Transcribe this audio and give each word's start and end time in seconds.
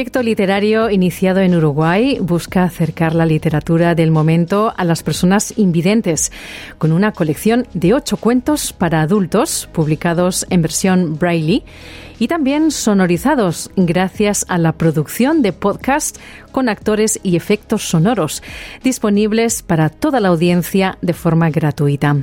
Proyecto 0.00 0.22
literario 0.22 0.88
iniciado 0.88 1.40
en 1.40 1.54
Uruguay 1.54 2.16
busca 2.22 2.62
acercar 2.62 3.14
la 3.14 3.26
literatura 3.26 3.94
del 3.94 4.10
momento 4.10 4.72
a 4.74 4.84
las 4.84 5.02
personas 5.02 5.52
invidentes, 5.58 6.32
con 6.78 6.92
una 6.92 7.12
colección 7.12 7.66
de 7.74 7.92
ocho 7.92 8.16
cuentos 8.16 8.72
para 8.72 9.02
adultos 9.02 9.68
publicados 9.74 10.46
en 10.48 10.62
versión 10.62 11.18
braille 11.18 11.64
y 12.18 12.28
también 12.28 12.70
sonorizados 12.70 13.70
gracias 13.76 14.46
a 14.48 14.56
la 14.56 14.72
producción 14.72 15.42
de 15.42 15.52
podcast 15.52 16.16
con 16.50 16.70
actores 16.70 17.20
y 17.22 17.36
efectos 17.36 17.86
sonoros, 17.86 18.42
disponibles 18.82 19.60
para 19.60 19.90
toda 19.90 20.18
la 20.18 20.28
audiencia 20.28 20.96
de 21.02 21.12
forma 21.12 21.50
gratuita. 21.50 22.16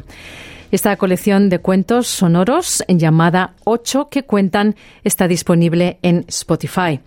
Esta 0.70 0.98
colección 0.98 1.48
de 1.48 1.60
cuentos 1.60 2.08
sonoros 2.08 2.84
llamada 2.90 3.54
Ocho 3.64 4.10
que 4.10 4.24
cuentan 4.24 4.76
está 5.06 5.30
disponible 5.30 5.98
en 6.02 6.26
Spotify. 6.28 7.00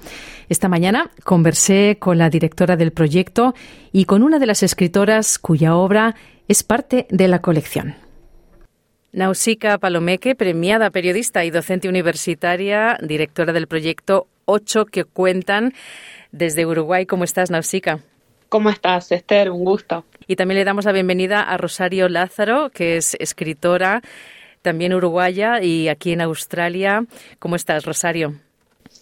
Esta 0.48 0.70
mañana 0.70 1.10
conversé 1.24 1.98
con 2.01 2.16
la 2.16 2.30
directora 2.30 2.76
del 2.76 2.93
proyecto 2.93 3.54
y 3.93 4.07
con 4.07 4.23
una 4.23 4.38
de 4.38 4.46
las 4.46 4.62
escritoras 4.62 5.38
cuya 5.38 5.76
obra 5.76 6.15
es 6.48 6.62
parte 6.62 7.07
de 7.10 7.29
la 7.29 7.43
colección. 7.43 7.96
Nausicaa 9.12 9.76
Palomeque, 9.76 10.35
premiada 10.35 10.88
periodista 10.88 11.45
y 11.45 11.51
docente 11.51 11.88
universitaria, 11.88 12.96
directora 13.02 13.52
del 13.52 13.66
proyecto 13.66 14.26
Ocho 14.46 14.87
que 14.87 15.04
cuentan 15.04 15.74
desde 16.32 16.65
Uruguay. 16.65 17.04
¿Cómo 17.04 17.24
estás, 17.24 17.51
Nausicaa? 17.51 18.01
¿Cómo 18.51 18.68
estás, 18.68 19.12
Esther? 19.12 19.52
Un 19.52 19.65
gusto. 19.65 20.04
Y 20.26 20.34
también 20.34 20.59
le 20.59 20.65
damos 20.65 20.84
la 20.84 20.90
bienvenida 20.90 21.40
a 21.40 21.56
Rosario 21.56 22.09
Lázaro, 22.09 22.70
que 22.70 22.96
es 22.96 23.15
escritora, 23.20 24.02
también 24.60 24.92
uruguaya 24.92 25.62
y 25.62 25.87
aquí 25.87 26.10
en 26.10 26.20
Australia. 26.20 27.07
¿Cómo 27.38 27.54
estás, 27.54 27.84
Rosario? 27.84 28.34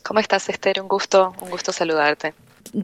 ¿Cómo 0.05 0.21
estás, 0.21 0.51
Esther? 0.51 0.83
Un 0.83 0.89
gusto, 0.89 1.33
un 1.41 1.49
gusto 1.49 1.73
saludarte. 1.73 2.35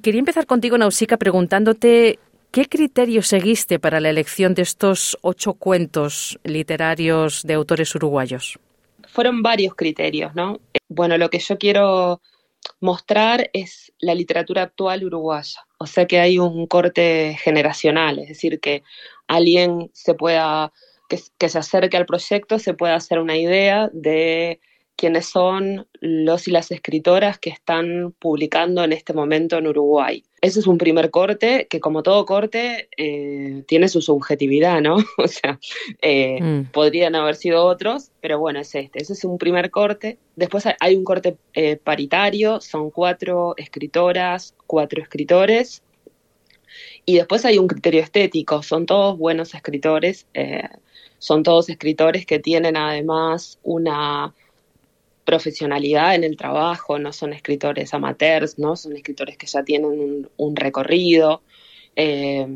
Quería 0.03 0.21
empezar 0.21 0.47
contigo, 0.47 0.79
Nausica, 0.79 1.19
preguntándote 1.19 2.19
qué 2.51 2.65
criterio 2.65 3.21
seguiste 3.23 3.79
para 3.79 4.01
la 4.01 4.09
elección 4.09 4.55
de 4.55 4.63
estos 4.63 5.19
ocho 5.21 5.53
cuentos 5.53 6.39
literarios 6.45 7.43
de 7.43 7.53
autores 7.53 7.95
uruguayos. 7.95 8.59
Fueron 9.09 9.43
varios 9.43 9.75
criterios, 9.75 10.35
¿no? 10.35 10.61
Bueno, 10.89 11.19
lo 11.19 11.29
que 11.29 11.41
yo 11.41 11.59
quiero 11.59 12.23
mostrar 12.81 13.51
es 13.53 13.93
la 13.99 14.15
literatura 14.15 14.63
actual 14.63 15.05
uruguaya. 15.05 15.61
O 15.85 15.87
sea 15.87 16.07
que 16.07 16.19
hay 16.19 16.39
un 16.39 16.67
corte 16.67 17.37
generacional, 17.39 18.19
es 18.19 18.29
decir, 18.29 18.59
que 18.59 18.83
alguien 19.29 19.91
se 19.93 20.15
pueda, 20.15 20.73
que, 21.11 21.19
que 21.37 21.51
se 21.51 21.59
acerque 21.59 21.99
al 21.99 22.07
proyecto, 22.07 22.59
se 22.59 22.73
pueda 22.73 22.95
hacer 22.95 23.19
una 23.19 23.37
idea 23.37 23.91
de 23.93 24.61
quiénes 24.97 25.27
son 25.27 25.87
los 26.01 26.47
y 26.47 26.51
las 26.51 26.71
escritoras 26.71 27.39
que 27.39 27.51
están 27.51 28.15
publicando 28.19 28.85
en 28.85 28.93
este 28.93 29.13
momento 29.13 29.59
en 29.59 29.67
Uruguay. 29.67 30.23
Ese 30.41 30.61
es 30.61 30.67
un 30.67 30.79
primer 30.79 31.11
corte 31.11 31.67
que, 31.69 31.81
como 31.81 32.03
todo 32.03 32.27
corte, 32.27 32.89
eh, 32.97 33.65
tiene 33.67 33.89
su 33.89 34.03
subjetividad, 34.03 34.81
¿no? 34.81 34.97
o 35.19 35.29
sea, 35.29 35.59
eh, 36.03 36.41
mm. 36.41 36.71
podrían 36.71 37.15
haber 37.15 37.35
sido 37.35 37.65
otros, 37.65 38.11
pero 38.21 38.39
bueno, 38.39 38.61
es 38.61 38.75
este. 38.75 39.03
Ese 39.03 39.15
es 39.15 39.25
un 39.25 39.39
primer 39.39 39.71
corte. 39.71 40.19
Después 40.37 40.65
hay 40.79 40.97
un 40.97 41.05
corte 41.05 41.37
eh, 41.55 41.77
paritario, 41.77 42.61
son 42.61 42.91
cuatro 42.91 43.55
escritoras, 43.57 44.55
cuatro 44.67 45.03
escritores. 45.03 45.83
Y 47.07 47.17
después 47.17 47.45
hay 47.45 47.59
un 47.59 47.67
criterio 47.67 48.03
estético, 48.03 48.63
son 48.63 48.87
todos 48.87 49.17
buenos 49.19 49.55
escritores, 49.55 50.27
son 51.19 51.43
todos 51.43 51.69
escritores 51.69 52.27
que 52.27 52.39
tienen 52.39 52.77
además 52.77 53.61
una 53.63 54.35
profesionalidad 55.25 56.15
en 56.15 56.25
el 56.25 56.37
trabajo, 56.37 56.99
no 56.99 57.13
son 57.13 57.33
escritores 57.33 57.95
amateurs, 57.95 58.59
¿no? 58.59 58.77
Son 58.77 58.97
escritores 58.97 59.37
que 59.37 59.47
ya 59.47 59.63
tienen 59.63 60.29
un, 60.37 60.57
recorrido. 60.57 61.43
Eh, 61.97 62.47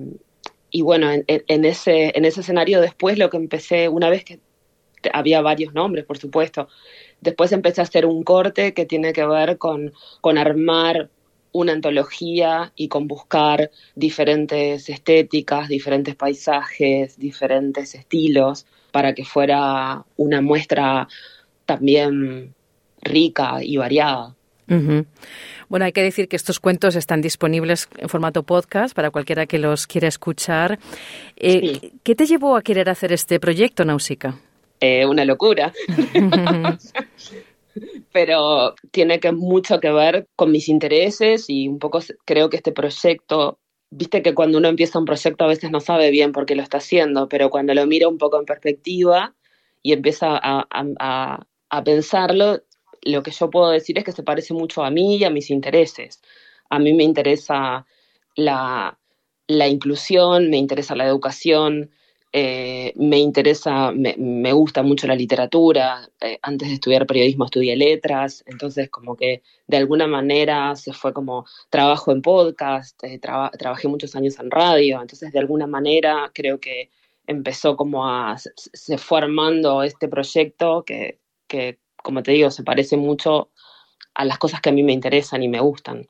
y 0.71 0.83
bueno, 0.83 1.11
en, 1.11 1.65
ese, 1.65 2.13
en 2.15 2.25
ese 2.25 2.41
escenario 2.41 2.81
después 2.81 3.19
lo 3.19 3.31
que 3.31 3.39
empecé, 3.39 3.89
una 3.89 4.11
vez 4.11 4.25
que 4.25 4.41
había 5.13 5.41
varios 5.41 5.73
nombres, 5.75 6.05
por 6.05 6.19
supuesto, 6.19 6.69
después 7.21 7.53
empecé 7.53 7.81
a 7.81 7.85
hacer 7.85 8.05
un 8.05 8.23
corte 8.23 8.75
que 8.75 8.85
tiene 8.85 9.13
que 9.13 9.25
ver 9.25 9.59
con, 9.59 9.93
con 10.21 10.37
armar 10.39 11.11
una 11.53 11.73
antología 11.73 12.73
y 12.77 12.89
con 12.89 13.09
buscar 13.09 13.71
diferentes 13.95 14.89
estéticas, 14.89 15.69
diferentes 15.69 16.15
paisajes, 16.15 17.19
diferentes 17.19 17.95
estilos, 17.95 18.67
para 18.93 19.15
que 19.15 19.25
fuera 19.25 20.05
una 20.17 20.41
muestra 20.41 21.09
también 21.65 22.55
rica 23.03 23.59
y 23.63 23.77
variada. 23.77 24.35
Bueno, 25.69 25.87
hay 25.87 25.93
que 25.93 26.03
decir 26.03 26.29
que 26.29 26.37
estos 26.37 26.61
cuentos 26.61 26.95
están 26.95 27.21
disponibles 27.21 27.89
en 27.97 28.09
formato 28.09 28.43
podcast 28.43 28.95
para 28.95 29.11
cualquiera 29.11 29.47
que 29.47 29.59
los 29.59 29.87
quiera 29.87 30.09
escuchar. 30.09 30.79
Eh, 31.37 31.93
¿Qué 32.03 32.15
te 32.15 32.27
llevó 32.27 32.57
a 32.57 32.63
querer 32.63 32.91
hacer 32.91 33.13
este 33.13 33.41
proyecto, 33.41 33.85
Nausica? 33.85 34.39
Eh, 34.81 35.07
una 35.07 35.25
locura. 35.25 35.73
Pero 38.13 38.75
tiene 38.91 39.21
que, 39.21 39.33
mucho 39.33 39.81
que 39.81 39.91
ver 39.91 40.27
con 40.37 40.51
mis 40.51 40.69
intereses 40.69 41.49
y 41.49 41.69
un 41.69 41.79
poco 41.79 42.01
creo 42.25 42.51
que 42.51 42.57
este 42.57 42.73
proyecto, 42.73 43.59
viste 43.91 44.21
que 44.21 44.35
cuando 44.35 44.59
uno 44.59 44.69
empieza 44.69 44.99
un 44.99 45.05
proyecto 45.05 45.45
a 45.45 45.49
veces 45.49 45.71
no 45.71 45.81
sabe 45.81 46.11
bien 46.11 46.33
por 46.33 46.45
qué 46.45 46.57
lo 46.57 46.63
está 46.63 46.79
haciendo, 46.79 47.29
pero 47.29 47.51
cuando 47.51 47.75
lo 47.75 47.87
mira 47.87 48.09
un 48.09 48.19
poco 48.19 48.39
en 48.39 48.47
perspectiva 48.47 49.35
y 49.83 49.93
empieza 49.93 50.39
a, 50.43 50.67
a 51.71 51.85
pensarlo, 51.85 52.61
lo 53.03 53.23
que 53.23 53.31
yo 53.31 53.51
puedo 53.51 53.71
decir 53.71 53.99
es 53.99 54.05
que 54.05 54.13
se 54.13 54.23
parece 54.23 54.55
mucho 54.55 54.83
a 54.85 54.91
mí 54.91 55.17
y 55.17 55.25
a 55.25 55.31
mis 55.31 55.51
intereses. 55.51 56.21
A 56.71 56.79
mí 56.79 56.93
me 56.93 57.05
interesa 57.05 57.87
la, 58.37 58.99
inclusión, 59.49 60.51
me 60.51 60.59
interesa 60.59 60.95
la 60.95 61.07
educación, 61.07 61.91
eh, 62.33 62.93
me 62.97 63.19
interesa, 63.19 63.91
me, 63.93 64.53
gusta 64.53 64.83
mucho 64.83 65.07
la 65.07 65.15
literatura. 65.15 66.09
Eh, 66.21 66.39
antes 66.43 66.69
de 66.69 66.75
estudiar 66.75 67.07
periodismo 67.07 67.47
estudié 67.47 67.77
letras, 67.77 68.45
entonces 68.47 68.91
como 68.91 69.17
que 69.17 69.43
de 69.67 69.77
alguna 69.77 70.07
manera 70.07 70.77
se 70.77 70.93
fue 70.93 71.13
como 71.13 71.47
trabajo 71.71 72.13
en 72.13 72.23
podcast, 72.23 73.03
eh, 73.05 73.19
trabajé 73.19 73.89
muchos 73.89 74.15
años 74.15 74.39
en 74.39 74.51
radio, 74.51 75.01
entonces 75.01 75.33
de 75.33 75.39
alguna 75.39 75.67
manera 75.67 76.31
creo 76.35 76.61
que 76.61 76.91
empezó 77.27 77.77
como 77.77 78.07
a, 78.07 78.37
se 78.39 78.99
fue 78.99 79.19
armando 79.19 79.83
este 79.83 80.09
proyecto 80.09 80.83
que, 80.85 81.19
que 81.47 81.79
como 82.03 82.23
te 82.23 82.33
digo, 82.33 82.51
se 82.51 82.63
parece 82.63 82.97
mucho 82.97 83.51
a 84.15 84.25
las 84.25 84.39
cosas 84.39 84.61
que 84.61 84.71
a 84.71 84.73
mí 84.73 84.83
me 84.83 84.93
interesan 84.93 85.43
y 85.43 85.49
me 85.49 85.61
gustan. 85.61 86.07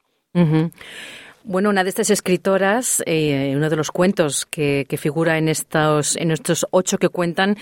Bueno, 1.44 1.70
una 1.70 1.82
de 1.82 1.88
estas 1.88 2.10
escritoras, 2.10 3.02
eh, 3.06 3.54
uno 3.56 3.70
de 3.70 3.76
los 3.76 3.90
cuentos 3.90 4.46
que, 4.46 4.86
figura 4.98 5.38
en 5.38 5.48
estos, 5.48 6.16
en 6.16 6.30
estos 6.30 6.66
ocho 6.70 6.98
que 6.98 7.08
cuentan, 7.08 7.56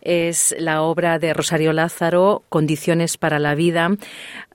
es 0.00 0.54
la 0.58 0.82
obra 0.82 1.18
de 1.18 1.34
Rosario 1.34 1.72
Lázaro, 1.72 2.42
Condiciones 2.48 3.16
para 3.16 3.38
la 3.38 3.54
Vida. 3.54 3.90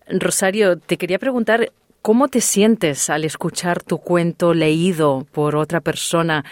Rosario, 0.08 0.78
te 0.78 0.98
quería 0.98 1.20
preguntar, 1.20 1.72
¿Cómo 2.02 2.30
te 2.30 2.40
sientes 2.40 3.10
al 3.10 3.26
escuchar 3.26 3.84
tu 3.84 3.98
cuento 3.98 4.54
leído 4.54 5.28
por 5.34 5.58
otra 5.58 5.82
persona 5.82 6.46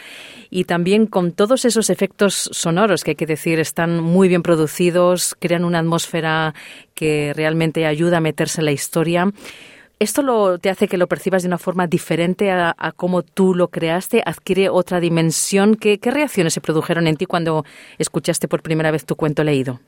y 0.50 0.66
también 0.66 1.08
con 1.08 1.32
todos 1.32 1.64
esos 1.64 1.90
efectos 1.90 2.50
sonoros 2.52 3.04
que 3.04 3.12
hay 3.12 3.16
que 3.16 3.26
decir 3.26 3.60
están 3.60 4.02
muy 4.02 4.28
bien 4.28 4.44
producidos, 4.44 5.36
crean 5.40 5.64
una 5.64 5.80
atmósfera 5.80 6.54
que 6.94 7.32
realmente 7.34 7.86
ayuda 7.86 8.18
a 8.18 8.22
meterse 8.22 8.60
en 8.60 8.66
la 8.66 8.74
historia? 8.74 9.32
¿Esto 10.00 10.22
lo, 10.22 10.60
te 10.60 10.70
hace 10.70 10.90
que 10.90 10.98
lo 10.98 11.08
percibas 11.08 11.44
de 11.44 11.48
una 11.48 11.58
forma 11.58 11.88
diferente 11.88 12.52
a, 12.52 12.76
cómo 12.96 13.24
tú 13.24 13.56
lo 13.56 13.70
creaste? 13.70 14.22
¿Adquiere 14.26 14.70
otra 14.70 15.00
dimensión? 15.00 15.76
¿Qué, 15.76 15.98
¿Qué 15.98 16.12
reacciones 16.12 16.54
se 16.54 16.62
produjeron 16.62 17.08
en 17.08 17.16
ti 17.16 17.26
cuando 17.26 17.66
escuchaste 17.98 18.48
por 18.48 18.62
primera 18.62 18.92
vez 18.92 19.06
tu 19.06 19.16
cuento 19.16 19.44
leído? 19.44 19.80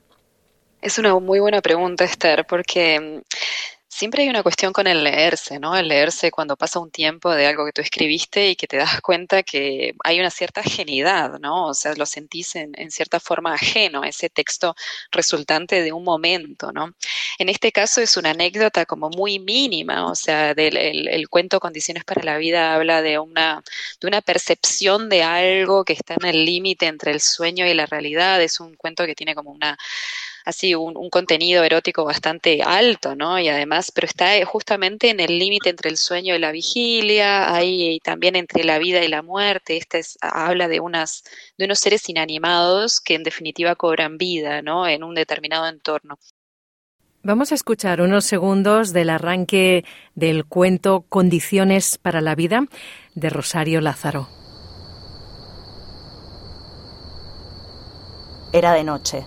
Es 0.82 0.98
una 0.98 1.20
muy 1.20 1.40
buena 1.40 1.62
pregunta, 1.62 2.06
Esther, 2.06 2.46
porque 2.48 3.22
Siempre 4.00 4.24
hay 4.24 4.30
una 4.30 4.44
cuestión 4.44 4.72
con 4.72 4.88
el 4.88 5.04
leerse, 5.04 5.60
¿no? 5.60 5.76
El 5.76 5.90
leerse 5.90 6.32
cuando 6.32 6.56
pasa 6.56 6.80
un 6.80 6.90
tiempo 6.90 7.32
de 7.36 7.46
algo 7.48 7.66
que 7.66 7.74
tú 7.74 7.82
escribiste 7.82 8.50
y 8.50 8.56
que 8.56 8.66
te 8.66 8.78
das 8.78 9.02
cuenta 9.02 9.44
que 9.44 9.94
hay 10.06 10.22
una 10.22 10.30
cierta 10.30 10.62
ajenidad, 10.62 11.38
¿no? 11.42 11.66
O 11.66 11.74
sea, 11.74 11.94
lo 11.96 12.06
sentís 12.06 12.56
en, 12.56 12.92
cierta 12.92 13.20
forma 13.20 13.56
ajeno, 13.56 14.06
ese 14.06 14.30
texto 14.30 14.74
resultante 15.12 15.82
de 15.84 15.92
un 15.92 16.06
momento, 16.06 16.72
¿no? 16.72 16.94
En 17.40 17.50
este 17.50 17.74
caso 17.74 18.00
es 18.00 18.16
una 18.16 18.30
anécdota 18.30 18.86
como 18.86 19.10
muy 19.10 19.38
mínima, 19.38 20.10
o 20.10 20.16
sea, 20.16 20.54
del, 20.54 20.78
el, 20.78 21.28
cuento 21.28 21.60
Condiciones 21.60 22.06
para 22.06 22.24
la 22.24 22.38
Vida 22.38 22.76
habla 22.76 23.02
de 23.02 23.20
una, 23.20 23.62
de 24.00 24.08
una 24.08 24.22
percepción 24.22 25.10
de 25.10 25.24
algo 25.24 25.84
que 25.84 25.92
está 25.92 26.16
en 26.22 26.26
el 26.26 26.46
límite 26.46 26.86
entre 26.86 27.12
el 27.12 27.20
sueño 27.20 27.66
y 27.66 27.74
la 27.74 27.86
realidad, 27.86 28.42
es 28.42 28.62
un 28.62 28.76
cuento 28.76 29.06
que 29.06 29.14
tiene 29.14 29.36
como 29.36 29.52
una 29.52 29.78
así 30.50 30.76
un, 30.76 31.10
contenido 31.10 31.64
erótico 31.64 32.04
bastante 32.04 32.62
alto, 32.62 33.16
¿no? 33.16 33.40
Y 33.40 33.48
además, 33.48 33.92
pero 33.92 34.06
está 34.06 34.36
eh, 34.36 34.46
justamente 34.46 35.10
en 35.10 35.20
el 35.20 35.40
límite 35.40 35.70
entre 35.70 35.90
el 35.90 35.98
sueño 35.98 36.36
y 36.36 36.40
la 36.40 36.52
vigilia, 36.52 37.54
ahí 37.54 38.00
también 38.04 38.36
entre 38.36 38.64
la 38.64 38.78
vida 38.78 39.04
y 39.04 39.08
la 39.08 39.22
muerte. 39.22 39.78
Este 39.78 40.02
habla 40.22 40.68
de 40.68 40.80
unas, 40.80 41.24
de 41.58 41.66
unos 41.66 41.80
seres 41.80 42.10
inanimados 42.10 43.00
que 43.00 43.16
en 43.16 43.24
definitiva 43.24 43.76
cobran 43.76 44.18
vida, 44.18 44.62
¿no? 44.62 44.88
En 44.88 45.04
un 45.04 45.16
determinado 45.16 45.68
entorno. 45.68 46.20
Vamos 47.22 47.52
a 47.52 47.56
escuchar 47.56 48.02
unos 48.02 48.26
segundos 48.26 48.94
del 48.94 49.10
arranque 49.10 49.84
del 50.16 50.46
cuento 50.46 51.06
Condiciones 51.10 51.98
para 51.98 52.22
la 52.22 52.36
vida 52.36 52.66
de 53.14 53.30
Rosario 53.30 53.82
Lázaro. 53.82 54.30
Era 58.52 58.74
de 58.74 58.84
noche 58.84 59.26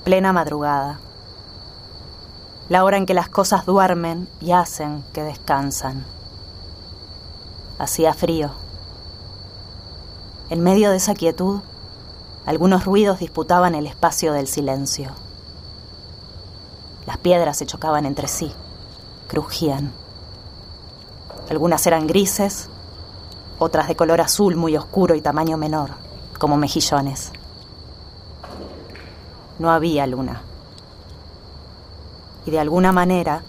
plena 0.00 0.32
madrugada, 0.32 0.98
la 2.68 2.84
hora 2.84 2.96
en 2.96 3.06
que 3.06 3.14
las 3.14 3.28
cosas 3.28 3.66
duermen 3.66 4.28
y 4.40 4.52
hacen 4.52 5.04
que 5.12 5.22
descansan. 5.22 6.04
Hacía 7.78 8.14
frío. 8.14 8.50
En 10.48 10.60
medio 10.62 10.90
de 10.90 10.96
esa 10.96 11.14
quietud, 11.14 11.60
algunos 12.46 12.84
ruidos 12.84 13.18
disputaban 13.18 13.74
el 13.74 13.86
espacio 13.86 14.32
del 14.32 14.46
silencio. 14.46 15.10
Las 17.06 17.18
piedras 17.18 17.58
se 17.58 17.66
chocaban 17.66 18.06
entre 18.06 18.28
sí, 18.28 18.52
crujían. 19.28 19.92
Algunas 21.50 21.86
eran 21.86 22.06
grises, 22.06 22.68
otras 23.58 23.88
de 23.88 23.96
color 23.96 24.20
azul 24.20 24.56
muy 24.56 24.76
oscuro 24.76 25.14
y 25.14 25.20
tamaño 25.20 25.56
menor, 25.56 25.90
como 26.38 26.56
mejillones 26.56 27.32
no 29.60 29.70
había 29.70 30.06
luna. 30.06 30.40
Y 32.46 32.50
de 32.50 32.58
alguna 32.58 32.92
manera, 32.92 33.42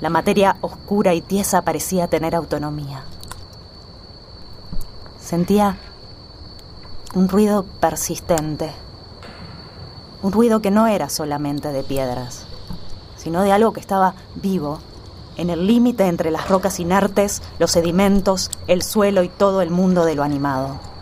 la 0.00 0.10
materia 0.10 0.56
oscura 0.60 1.14
y 1.14 1.22
tiesa 1.22 1.62
parecía 1.62 2.06
tener 2.06 2.36
autonomía. 2.36 3.02
Sentía 5.18 5.78
un 7.14 7.28
ruido 7.28 7.64
persistente, 7.80 8.70
un 10.22 10.32
ruido 10.32 10.60
que 10.60 10.70
no 10.70 10.86
era 10.86 11.08
solamente 11.08 11.72
de 11.72 11.82
piedras, 11.82 12.46
sino 13.16 13.42
de 13.42 13.50
algo 13.50 13.72
que 13.72 13.80
estaba 13.80 14.14
vivo, 14.34 14.80
en 15.38 15.48
el 15.48 15.66
límite 15.66 16.06
entre 16.08 16.30
las 16.30 16.48
rocas 16.48 16.78
inertes, 16.78 17.42
los 17.58 17.70
sedimentos, 17.70 18.50
el 18.66 18.82
suelo 18.82 19.22
y 19.22 19.28
todo 19.28 19.62
el 19.62 19.70
mundo 19.70 20.04
de 20.04 20.14
lo 20.14 20.24
animado 20.24 20.97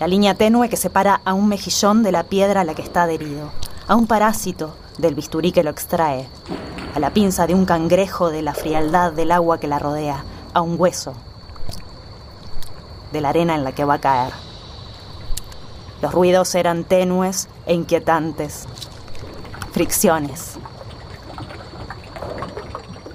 la 0.00 0.08
línea 0.08 0.34
tenue 0.34 0.70
que 0.70 0.78
separa 0.78 1.20
a 1.26 1.34
un 1.34 1.46
mejillón 1.46 2.02
de 2.02 2.10
la 2.10 2.24
piedra 2.24 2.62
a 2.62 2.64
la 2.64 2.74
que 2.74 2.80
está 2.80 3.02
adherido, 3.02 3.52
a 3.86 3.94
un 3.94 4.06
parásito 4.06 4.74
del 4.96 5.14
bisturí 5.14 5.52
que 5.52 5.62
lo 5.62 5.70
extrae, 5.70 6.26
a 6.94 6.98
la 6.98 7.10
pinza 7.10 7.46
de 7.46 7.54
un 7.54 7.66
cangrejo 7.66 8.30
de 8.30 8.40
la 8.40 8.54
frialdad 8.54 9.12
del 9.12 9.30
agua 9.30 9.60
que 9.60 9.68
la 9.68 9.78
rodea, 9.78 10.24
a 10.54 10.62
un 10.62 10.76
hueso 10.80 11.12
de 13.12 13.20
la 13.20 13.28
arena 13.28 13.54
en 13.54 13.62
la 13.62 13.72
que 13.72 13.84
va 13.84 13.94
a 13.94 14.00
caer. 14.00 14.32
Los 16.00 16.14
ruidos 16.14 16.54
eran 16.54 16.84
tenues 16.84 17.48
e 17.66 17.74
inquietantes, 17.74 18.66
fricciones, 19.72 20.58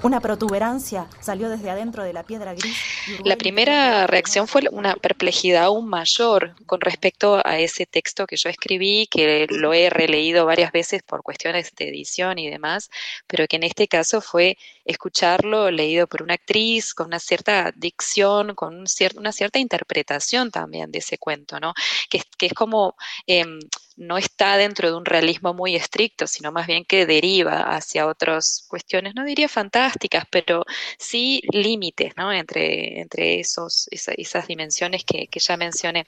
una 0.06 0.20
protuberancia 0.20 1.08
salió 1.18 1.48
desde 1.48 1.68
adentro 1.68 2.04
de 2.04 2.12
la 2.12 2.22
piedra 2.22 2.54
gris. 2.54 2.76
La 3.24 3.36
primera 3.36 4.06
reacción 4.06 4.48
fue 4.48 4.62
una 4.70 4.96
perplejidad 4.96 5.64
aún 5.64 5.88
mayor 5.88 6.54
con 6.66 6.80
respecto 6.80 7.40
a 7.44 7.58
ese 7.58 7.86
texto 7.86 8.26
que 8.26 8.36
yo 8.36 8.48
escribí, 8.48 9.06
que 9.06 9.46
lo 9.50 9.72
he 9.72 9.90
releído 9.90 10.46
varias 10.46 10.72
veces 10.72 11.02
por 11.02 11.22
cuestiones 11.22 11.74
de 11.76 11.88
edición 11.88 12.38
y 12.38 12.50
demás, 12.50 12.90
pero 13.26 13.46
que 13.46 13.56
en 13.56 13.64
este 13.64 13.88
caso 13.88 14.20
fue 14.20 14.58
escucharlo 14.84 15.70
leído 15.70 16.06
por 16.06 16.22
una 16.22 16.34
actriz 16.34 16.94
con 16.94 17.08
una 17.08 17.20
cierta 17.20 17.72
dicción, 17.76 18.54
con 18.54 18.84
una 19.16 19.32
cierta 19.32 19.58
interpretación 19.58 20.50
también 20.50 20.90
de 20.90 20.98
ese 20.98 21.18
cuento, 21.18 21.60
¿no? 21.60 21.74
Que, 22.10 22.22
que 22.38 22.46
es 22.46 22.54
como... 22.54 22.96
Em, 23.26 23.58
no 23.96 24.18
está 24.18 24.56
dentro 24.58 24.90
de 24.90 24.96
un 24.96 25.04
realismo 25.04 25.54
muy 25.54 25.74
estricto, 25.74 26.26
sino 26.26 26.52
más 26.52 26.66
bien 26.66 26.84
que 26.84 27.06
deriva 27.06 27.74
hacia 27.74 28.06
otras 28.06 28.66
cuestiones, 28.68 29.14
no 29.14 29.24
diría 29.24 29.48
fantásticas, 29.48 30.24
pero 30.30 30.64
sí 30.98 31.42
límites, 31.50 32.12
¿no? 32.16 32.32
Entre, 32.32 32.95
entre 33.00 33.40
esos, 33.40 33.88
esas 33.90 34.46
dimensiones 34.46 35.04
que, 35.04 35.28
ya 35.32 35.56
mencioné. 35.56 36.06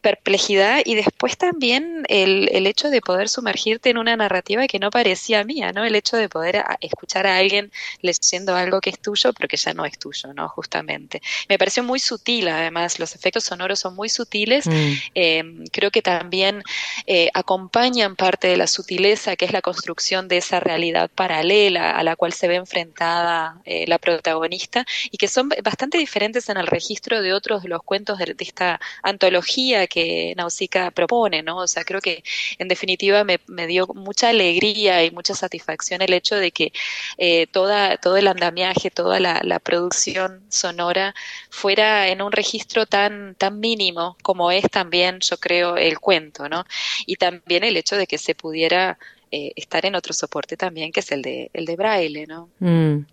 Perplejidad 0.00 0.82
y 0.84 0.94
después 0.94 1.36
también 1.36 2.04
el, 2.08 2.48
el, 2.52 2.66
hecho 2.66 2.90
de 2.90 3.00
poder 3.00 3.28
sumergirte 3.28 3.90
en 3.90 3.98
una 3.98 4.16
narrativa 4.16 4.66
que 4.66 4.78
no 4.78 4.90
parecía 4.90 5.44
mía, 5.44 5.72
¿no? 5.72 5.84
El 5.84 5.94
hecho 5.94 6.16
de 6.16 6.28
poder 6.28 6.62
escuchar 6.80 7.26
a 7.26 7.38
alguien 7.38 7.72
leyendo 8.02 8.54
algo 8.54 8.80
que 8.80 8.90
es 8.90 8.98
tuyo, 9.00 9.32
pero 9.32 9.48
que 9.48 9.56
ya 9.56 9.72
no 9.74 9.84
es 9.84 9.98
tuyo, 9.98 10.32
¿no? 10.34 10.48
Justamente. 10.48 11.22
Me 11.48 11.58
pareció 11.58 11.82
muy 11.82 11.98
sutil, 11.98 12.48
además, 12.48 12.98
los 12.98 13.14
efectos 13.14 13.44
sonoros 13.44 13.80
son 13.80 13.94
muy 13.94 14.08
sutiles. 14.08 14.66
Mm. 14.66 14.92
Eh, 15.14 15.44
creo 15.72 15.90
que 15.90 16.02
también 16.02 16.62
eh, 17.06 17.30
acompañan 17.34 18.16
parte 18.16 18.48
de 18.48 18.56
la 18.56 18.66
sutileza 18.66 19.36
que 19.36 19.44
es 19.44 19.52
la 19.52 19.62
construcción 19.62 20.28
de 20.28 20.38
esa 20.38 20.60
realidad 20.60 21.10
paralela 21.14 21.92
a 21.96 22.02
la 22.02 22.16
cual 22.16 22.32
se 22.32 22.48
ve 22.48 22.56
enfrentada 22.56 23.60
eh, 23.64 23.86
la 23.86 23.98
protagonista 23.98 24.84
y 25.10 25.16
que 25.16 25.28
son 25.28 25.48
bastante 25.62 25.98
diferentes 26.10 26.48
en 26.48 26.56
el 26.56 26.66
registro 26.66 27.22
de 27.22 27.32
otros 27.32 27.62
de 27.62 27.68
los 27.68 27.84
cuentos 27.84 28.18
de, 28.18 28.34
esta 28.40 28.80
antología 29.04 29.86
que 29.86 30.34
Nausicaa 30.36 30.90
propone, 30.90 31.44
¿no? 31.44 31.58
O 31.58 31.68
sea, 31.68 31.84
creo 31.84 32.00
que 32.00 32.24
en 32.58 32.66
definitiva 32.66 33.22
me, 33.22 33.38
dio 33.68 33.86
mucha 33.94 34.30
alegría 34.30 35.04
y 35.04 35.12
mucha 35.12 35.34
satisfacción 35.36 36.02
el 36.02 36.12
hecho 36.12 36.34
de 36.34 36.50
que 36.50 36.72
eh, 37.16 37.46
toda, 37.46 37.96
todo 37.96 38.16
el 38.16 38.26
andamiaje, 38.26 38.90
toda 38.90 39.20
la, 39.20 39.60
producción 39.60 40.42
sonora 40.48 41.14
fuera 41.50 42.08
en 42.08 42.22
un 42.22 42.32
registro 42.32 42.86
tan, 42.86 43.36
tan 43.36 43.60
mínimo 43.60 44.16
como 44.22 44.50
es 44.50 44.64
también, 44.70 45.20
yo 45.20 45.36
creo, 45.36 45.76
el 45.76 46.00
cuento, 46.00 46.48
¿no? 46.48 46.64
y 47.06 47.16
también 47.16 47.62
el 47.62 47.76
hecho 47.76 47.96
de 47.96 48.06
que 48.06 48.18
se 48.18 48.34
pudiera 48.34 48.98
eh, 49.30 49.52
estar 49.54 49.86
en 49.86 49.94
otro 49.94 50.12
soporte 50.12 50.56
también, 50.56 50.90
que 50.90 51.00
es 51.00 51.12
el 51.12 51.22
de, 51.22 51.50
el 51.52 51.64
de 51.66 51.76
braille, 51.76 52.26
¿no? 52.26 52.48
Mm. 52.58 53.04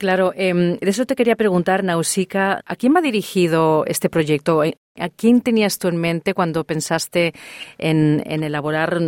Claro, 0.00 0.32
em, 0.34 0.78
de 0.78 0.88
eso 0.88 1.04
te 1.04 1.14
quería 1.14 1.36
preguntar, 1.36 1.84
Nausicaa, 1.84 2.62
¿a 2.64 2.74
quién 2.76 2.94
va 2.96 3.02
dirigido 3.02 3.84
este 3.86 4.08
proyecto? 4.08 4.62
¿A 4.62 5.08
quién 5.10 5.42
tenías 5.42 5.78
tú 5.78 5.88
en 5.88 5.98
mente 5.98 6.32
cuando 6.32 6.64
pensaste 6.64 7.34
en, 7.76 8.22
elaborar 8.24 8.98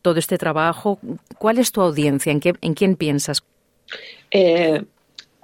todo 0.00 0.18
este 0.18 0.38
trabajo? 0.38 1.00
¿Cuál 1.38 1.58
es 1.58 1.70
tu 1.70 1.82
audiencia? 1.82 2.32
¿En, 2.32 2.40
qué, 2.40 2.54
en 2.62 2.72
quién 2.72 2.96
piensas? 2.96 3.44
Eh, 4.30 4.82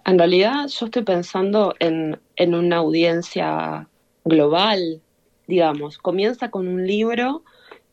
en 0.07 0.19
realidad 0.19 0.69
yo 0.69 0.87
estoy 0.87 1.03
pensando 1.03 1.75
en, 1.81 2.19
en 2.37 2.55
una 2.55 2.77
audiencia 2.77 3.87
global, 4.25 5.03
digamos. 5.47 5.99
Comienza 5.99 6.51
con 6.51 6.67
un 6.67 6.87
libro 6.87 7.43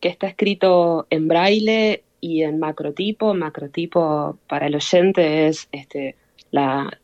que 0.00 0.08
está 0.08 0.28
escrito 0.28 1.06
en 1.10 1.28
braille 1.28 2.04
y 2.22 2.42
en 2.42 2.58
macrotipo. 2.58 3.34
Macrotipo 3.34 4.38
para 4.48 4.66
el 4.68 4.76
oyente 4.76 5.48
es 5.48 5.68
este, 5.72 6.16
la, 6.50 6.98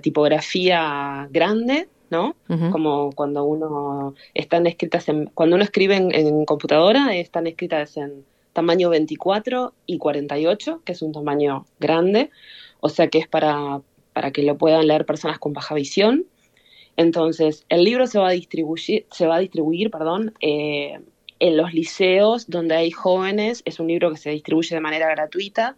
tipografía 0.00 1.28
grande, 1.30 1.88
¿no? 2.10 2.36
Como 2.70 3.12
cuando 3.12 3.44
uno 3.44 4.14
están 4.34 4.66
escritas 4.66 5.08
en, 5.08 5.26
cuando 5.26 5.56
uno 5.56 5.64
escribe 5.64 5.96
en, 5.96 6.44
computadora, 6.44 7.14
están 7.14 7.46
escritas 7.46 7.96
en 7.96 8.24
tamaño 8.52 8.90
24 8.90 9.74
y 9.86 9.98
48, 9.98 10.82
que 10.84 10.92
es 10.92 11.02
un 11.02 11.12
tamaño 11.12 11.66
grande, 11.78 12.30
o 12.80 12.88
sea 12.88 13.08
que 13.08 13.18
es 13.18 13.28
para, 13.28 13.82
para 14.12 14.30
que 14.30 14.42
lo 14.42 14.56
puedan 14.56 14.86
leer 14.86 15.04
personas 15.04 15.38
con 15.38 15.52
baja 15.52 15.74
visión. 15.74 16.26
Entonces, 16.96 17.64
el 17.68 17.84
libro 17.84 18.08
se 18.08 18.18
va 18.18 18.28
a 18.28 18.32
distribuir, 18.32 19.06
se 19.10 19.26
va 19.26 19.36
a 19.36 19.38
distribuir, 19.38 19.90
perdón, 19.90 20.34
eh, 20.40 20.98
en 21.38 21.56
los 21.56 21.72
liceos 21.72 22.50
donde 22.50 22.74
hay 22.74 22.90
jóvenes, 22.90 23.62
es 23.64 23.78
un 23.78 23.86
libro 23.86 24.10
que 24.10 24.16
se 24.16 24.30
distribuye 24.30 24.74
de 24.74 24.80
manera 24.80 25.08
gratuita, 25.08 25.76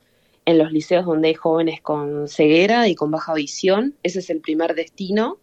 en 0.50 0.58
los 0.58 0.72
liceos 0.72 1.06
donde 1.06 1.28
hay 1.28 1.34
jóvenes 1.34 1.80
con 1.80 2.28
ceguera 2.28 2.88
y 2.88 2.94
con 2.94 3.10
baja 3.10 3.34
visión, 3.34 3.94
ese 4.02 4.18
es 4.18 4.30
el 4.30 4.40
primer 4.40 4.74
destino. 4.74 5.38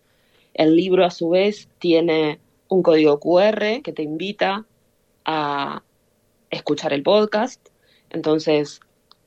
El 0.54 0.76
libro 0.76 1.06
a 1.06 1.12
su 1.12 1.30
vez 1.30 1.70
tiene 1.80 2.40
un 2.68 2.84
código 2.84 3.20
QR 3.20 3.82
que 3.84 3.94
te 3.94 4.04
invita 4.04 4.66
a 5.26 5.84
escuchar 6.50 6.94
el 6.94 7.04
podcast, 7.04 7.68
entonces 8.10 8.80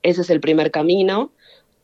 ese 0.03 0.21
es 0.21 0.29
el 0.29 0.39
primer 0.39 0.71
camino. 0.71 1.31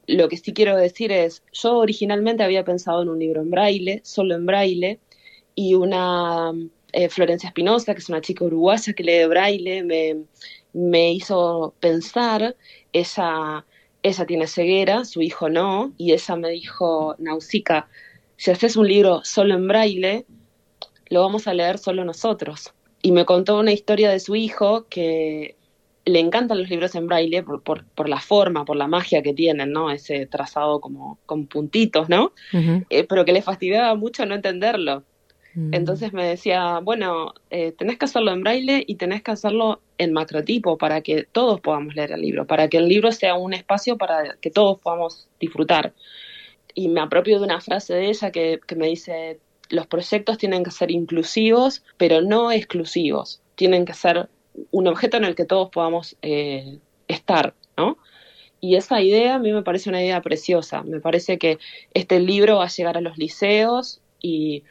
lo 0.08 0.30
que 0.30 0.38
sí 0.38 0.54
quiero 0.54 0.78
decir 0.78 1.12
es, 1.12 1.44
yo 1.52 1.78
originalmente 1.78 2.44
había 2.44 2.64
pensado 2.64 3.02
en 3.02 3.10
un 3.10 3.20
libro 3.20 3.42
en 3.42 3.52
braille, 3.52 4.00
solo 4.06 4.36
en 4.36 4.46
braille, 4.46 5.00
y 5.54 5.74
una 5.74 6.54
eh, 6.94 7.10
Florencia 7.10 7.48
Espinosa, 7.48 7.94
que 7.94 8.00
es 8.00 8.08
una 8.08 8.22
chica 8.22 8.46
uruguaya 8.46 8.94
que 8.94 9.04
lee 9.04 9.26
braille, 9.28 9.84
me, 9.84 10.24
me 10.74 11.12
hizo 11.12 11.74
pensar, 11.82 12.56
ella, 12.94 13.66
ella 14.04 14.26
tiene 14.26 14.48
ceguera, 14.48 15.06
su 15.06 15.22
hijo 15.22 15.50
no, 15.50 15.94
y 15.98 16.14
ella 16.14 16.36
me 16.36 16.50
dijo, 16.50 17.16
Nausica, 17.18 17.90
si 18.36 18.52
haces 18.52 18.76
un 18.76 18.88
libro 18.88 19.22
solo 19.24 19.56
en 19.56 19.68
braille, 19.68 20.26
lo 21.10 21.22
vamos 21.22 21.48
a 21.48 21.54
leer 21.54 21.78
solo 21.78 22.06
nosotros. 22.06 22.74
Y 23.02 23.12
me 23.12 23.26
contó 23.26 23.60
una 23.60 23.72
historia 23.72 24.10
de 24.10 24.20
su 24.20 24.36
hijo 24.36 24.88
que 24.90 25.56
le 26.06 26.20
encantan 26.20 26.60
los 26.60 26.70
libros 26.70 26.96
en 26.96 27.08
braille 27.08 27.44
por, 27.44 27.62
por, 27.62 28.10
la 28.10 28.20
forma, 28.20 28.66
por 28.66 28.78
la 28.78 28.88
magia 28.88 29.22
que 29.22 29.34
tienen, 29.34 29.72
¿no? 29.72 29.92
Ese 29.92 30.26
trazado 30.26 30.80
como 30.80 31.20
con 31.26 31.48
puntitos, 31.48 32.08
¿no? 32.10 32.32
Eh, 32.90 33.04
pero 33.04 33.26
que 33.26 33.34
le 33.34 33.42
fastidiaba 33.42 33.94
mucho 33.96 34.26
no 34.26 34.36
entenderlo. 34.36 35.04
Mm. 35.54 35.74
Entonces 35.74 36.14
me 36.14 36.26
decía, 36.26 36.80
bueno, 36.80 37.34
eh, 37.50 37.72
tenés 37.72 37.98
que 37.98 38.06
hacerlo 38.06 38.32
en 38.32 38.42
braille 38.42 38.84
y 38.86 38.96
tenés 38.96 39.22
que 39.24 39.32
hacerlo 39.32 39.82
en 39.98 40.14
macrotipo 40.14 40.78
para 40.78 41.02
que 41.02 41.24
todos 41.24 41.62
podamos 41.62 41.96
leer 41.96 42.12
el 42.12 42.22
libro, 42.22 42.46
para 42.46 42.68
que 42.68 42.78
el 42.78 42.88
libro 42.88 43.12
sea 43.12 43.36
un 43.36 43.54
espacio 43.54 43.98
para 43.98 44.38
que 44.42 44.52
todos 44.52 44.80
podamos 44.80 45.28
disfrutar. 45.40 45.94
Y 46.74 46.90
me 46.90 47.02
apropio 47.02 47.40
de 47.40 47.46
una 47.46 47.60
frase 47.60 47.96
de 47.96 48.10
ella 48.10 48.32
que, 48.32 48.60
que 48.68 48.76
me 48.76 48.88
dice, 48.88 49.40
los 49.70 49.88
proyectos 49.88 50.38
tienen 50.38 50.64
que 50.64 50.72
ser 50.72 50.92
inclusivos, 50.92 51.84
pero 51.98 52.22
no 52.22 52.52
exclusivos. 52.52 53.42
Tienen 53.56 53.86
que 53.86 53.94
ser 53.94 54.30
un 54.72 54.88
objeto 54.88 55.18
en 55.18 55.24
el 55.24 55.36
que 55.36 55.46
todos 55.46 55.70
podamos 55.70 56.18
eh, 56.22 56.80
estar, 57.08 57.54
¿no? 57.76 57.98
Y 58.60 58.76
esa 58.76 59.02
idea 59.02 59.36
a 59.36 59.40
mí 59.40 59.52
me 59.52 59.62
parece 59.62 59.90
una 59.90 60.04
idea 60.04 60.22
preciosa. 60.22 60.84
Me 60.84 61.00
parece 61.00 61.38
que 61.38 61.60
este 61.94 62.20
libro 62.20 62.58
va 62.58 62.66
a 62.66 62.70
llegar 62.70 62.98
a 62.98 63.02
los 63.02 63.18
liceos 63.18 64.02
y, 64.22 64.64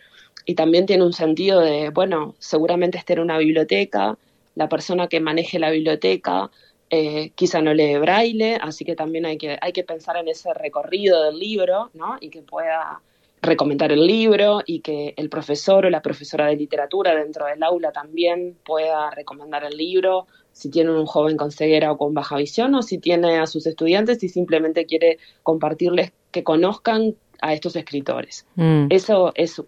también 0.55 0.87
tiene 0.87 1.05
un 1.05 1.13
sentido 1.13 1.61
de, 1.61 1.91
bueno, 1.91 2.35
seguramente 2.39 2.99
esté 2.99 3.15
en 3.15 3.21
una 3.21 3.39
biblioteca, 3.39 4.17
la 4.55 4.69
persona 4.69 5.09
que 5.09 5.21
maneje 5.21 5.59
la 5.59 5.71
biblioteca 5.71 6.51
eh, 6.89 7.31
quizá 7.35 7.61
no 7.61 7.75
lee 7.75 7.99
braille, 7.99 8.57
así 8.57 8.85
que 8.85 8.95
también 8.95 9.27
hay 9.27 9.39
que, 9.39 9.59
hay 9.61 9.73
que 9.73 9.83
pensar 9.83 10.17
en 10.17 10.29
ese 10.29 10.55
recorrido 10.55 11.25
del 11.25 11.39
libro, 11.39 11.91
¿no? 11.95 12.17
Y 12.21 12.31
que 12.31 12.43
pueda 12.43 13.03
recomendar 13.43 13.93
el 13.93 14.07
libro 14.07 14.63
y 14.67 14.81
que 14.81 15.15
el 15.17 15.29
profesor 15.29 15.87
o 15.87 15.91
la 15.91 16.03
profesora 16.03 16.47
de 16.47 16.57
literatura 16.57 17.15
dentro 17.15 17.47
del 17.47 17.63
aula 17.63 17.93
también 17.93 18.57
pueda 18.65 19.11
recomendar 19.11 19.65
el 19.65 19.77
libro 19.77 20.27
si 20.53 20.71
tiene 20.71 20.91
un 20.91 21.07
joven 21.07 21.37
con 21.37 21.53
ceguera 21.53 21.93
o 21.93 21.99
con 21.99 22.15
baja 22.15 22.37
visión 22.37 22.75
o 22.75 22.83
si 22.83 22.99
tiene 22.99 23.39
a 23.39 23.47
sus 23.47 23.67
estudiantes 23.67 24.23
y 24.23 24.29
simplemente 24.29 24.87
quiere 24.87 25.19
compartirles 25.43 26.13
que 26.31 26.45
conozcan 26.45 27.15
a 27.41 27.53
estos 27.53 27.77
escritores. 27.77 28.47
Mm. 28.57 28.87
Eso 28.91 29.33
es 29.35 29.63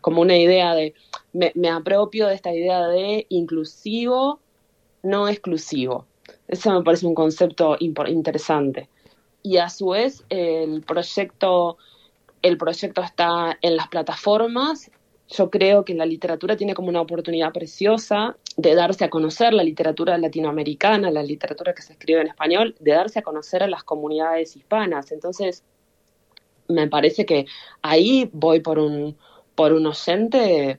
como 0.00 0.20
una 0.20 0.36
idea 0.36 0.74
de, 0.74 0.94
me, 1.32 1.70
apropio 1.70 2.26
de 2.26 2.34
esta 2.34 2.52
idea 2.52 2.86
de 2.88 3.26
inclusivo, 3.28 4.40
no 5.02 5.28
exclusivo. 5.28 6.06
Eso 6.48 6.72
me 6.72 6.82
parece 6.82 7.06
un 7.06 7.14
concepto 7.14 7.76
interesante. 7.80 8.88
Y 9.42 9.56
a 9.56 9.68
su 9.68 9.88
vez, 9.88 10.24
el 10.28 10.82
proyecto 10.82 11.78
el 12.42 12.56
proyecto 12.56 13.02
está 13.02 13.58
en 13.60 13.76
las 13.76 13.88
plataformas. 13.88 14.90
Yo 15.28 15.50
creo 15.50 15.84
que 15.84 15.94
la 15.94 16.06
literatura 16.06 16.56
tiene 16.56 16.74
como 16.74 16.88
una 16.88 17.00
oportunidad 17.00 17.52
preciosa 17.52 18.36
de 18.56 18.74
darse 18.74 19.04
a 19.04 19.10
conocer 19.10 19.52
la 19.52 19.62
literatura 19.62 20.18
latinoamericana, 20.18 21.10
la 21.10 21.22
literatura 21.22 21.72
que 21.72 21.82
se 21.82 21.92
escribe 21.92 22.20
en 22.20 22.28
español, 22.28 22.74
de 22.80 22.92
darse 22.92 23.20
a 23.20 23.22
conocer 23.22 23.62
a 23.62 23.68
las 23.68 23.84
comunidades 23.84 24.56
hispanas. 24.56 25.12
Entonces, 25.12 25.62
me 26.70 26.88
parece 26.88 27.26
que 27.26 27.46
ahí 27.82 28.28
voy 28.32 28.60
por 28.60 28.78
un, 28.78 29.16
por 29.54 29.72
un 29.72 29.86
oyente 29.86 30.78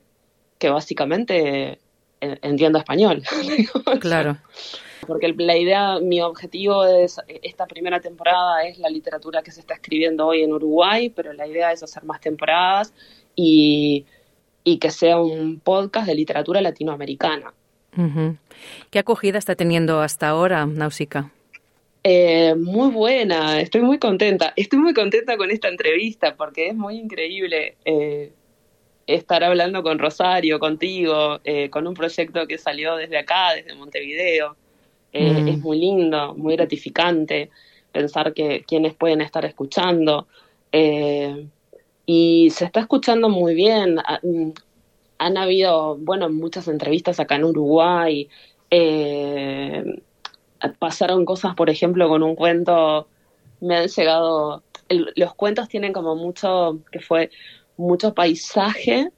que 0.58 0.70
básicamente 0.70 1.78
entienda 2.20 2.78
español. 2.80 3.22
Claro 4.00 4.38
porque 5.06 5.34
la 5.36 5.56
idea, 5.56 5.98
mi 6.00 6.20
objetivo 6.20 6.84
es, 6.84 7.20
esta 7.42 7.66
primera 7.66 8.00
temporada 8.00 8.62
es 8.64 8.78
la 8.78 8.88
literatura 8.88 9.42
que 9.42 9.50
se 9.50 9.60
está 9.60 9.74
escribiendo 9.74 10.26
hoy 10.26 10.42
en 10.42 10.52
Uruguay, 10.52 11.10
pero 11.10 11.32
la 11.32 11.46
idea 11.46 11.72
es 11.72 11.82
hacer 11.82 12.04
más 12.04 12.20
temporadas 12.20 12.92
y, 13.34 14.06
que 14.80 14.90
sea 14.90 15.18
un 15.20 15.60
podcast 15.60 16.06
de 16.06 16.14
literatura 16.14 16.60
latinoamericana. 16.60 17.52
¿Qué 18.90 18.98
acogida 18.98 19.38
está 19.38 19.54
teniendo 19.54 20.00
hasta 20.00 20.28
ahora, 20.28 20.66
Náusica? 20.66 21.30
Eh, 22.04 22.54
muy 22.56 22.90
buena, 22.90 23.60
estoy 23.60 23.82
muy 23.82 23.98
contenta. 23.98 24.52
Estoy 24.56 24.78
muy 24.78 24.94
contenta 24.94 25.36
con 25.36 25.50
esta 25.50 25.68
entrevista 25.68 26.34
porque 26.36 26.68
es 26.68 26.74
muy 26.74 26.96
increíble 26.96 27.76
eh, 27.84 28.32
estar 29.06 29.44
hablando 29.44 29.82
con 29.82 29.98
Rosario, 29.98 30.58
contigo, 30.58 31.40
eh, 31.44 31.70
con 31.70 31.86
un 31.86 31.94
proyecto 31.94 32.46
que 32.46 32.58
salió 32.58 32.96
desde 32.96 33.18
acá, 33.18 33.54
desde 33.54 33.74
Montevideo. 33.74 34.56
Mm. 35.12 35.48
Es 35.48 35.58
muy 35.58 35.78
lindo, 35.78 36.34
muy 36.34 36.56
gratificante 36.56 37.50
pensar 37.92 38.32
que 38.32 38.64
quienes 38.66 38.94
pueden 38.94 39.20
estar 39.20 39.44
escuchando. 39.44 40.26
Y 42.06 42.50
se 42.50 42.64
está 42.64 42.80
escuchando 42.80 43.28
muy 43.28 43.54
bien. 43.54 43.98
Ah, 44.04 44.18
mm, 44.22 44.50
han 45.18 45.36
habido, 45.36 45.96
bueno, 45.96 46.28
muchas 46.28 46.66
entrevistas 46.68 47.20
acá 47.20 47.36
en 47.36 47.44
Uruguay. 47.44 48.28
Eh, 48.70 49.84
pasaron 50.78 51.24
cosas, 51.24 51.54
por 51.54 51.70
ejemplo, 51.70 52.08
con 52.08 52.22
un 52.22 52.34
cuento. 52.34 53.08
Me 53.60 53.76
han 53.76 53.88
llegado. 53.88 54.62
los 54.88 55.34
cuentos 55.34 55.68
tienen 55.68 55.92
como 55.92 56.16
mucho. 56.16 56.80
que 56.90 57.00
fue 57.00 57.30
mucho 57.76 58.14
paisaje 58.14 59.08